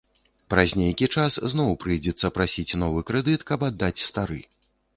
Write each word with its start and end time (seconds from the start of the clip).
Праз 0.53 0.71
нейкі 0.81 1.09
час 1.17 1.37
зноў 1.53 1.75
прыйдзецца 1.85 2.33
прасіць 2.39 2.77
новы 2.87 3.05
крэдыт, 3.13 3.47
каб 3.53 3.69
аддаць 3.71 3.95
стары. 4.09 4.43